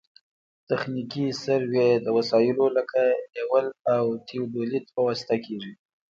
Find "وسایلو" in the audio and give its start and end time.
2.17-2.65